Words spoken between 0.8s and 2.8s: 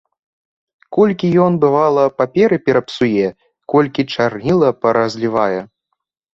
Колькі ён, бывала, паперы